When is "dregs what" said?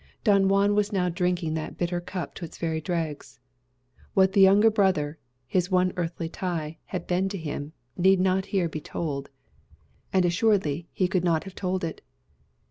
2.81-4.33